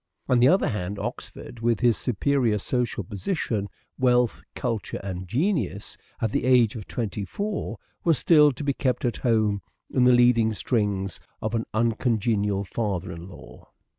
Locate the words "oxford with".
0.97-1.79